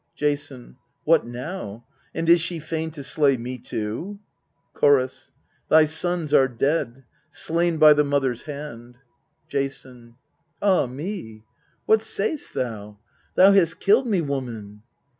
Jason. 0.15 0.77
What 1.03 1.27
now? 1.27 1.85
and 2.15 2.27
is 2.27 2.41
she 2.41 2.57
fain 2.57 2.89
to 2.89 3.03
slay 3.03 3.37
me 3.37 3.59
too? 3.59 4.17
Chorus. 4.73 5.29
Thy 5.69 5.85
sons 5.85 6.33
are 6.33 6.47
dead, 6.47 7.03
slain 7.29 7.77
by 7.77 7.93
the 7.93 8.03
mother's 8.03 8.41
hand. 8.41 8.97
Jason. 9.47 10.15
Ah 10.59 10.87
me! 10.87 11.43
what 11.85 12.01
sayst 12.01 12.55
thou? 12.55 12.97
thou 13.35 13.51
hast 13.51 13.79
killed 13.79 14.07
me, 14.07 14.21
woman 14.21 14.81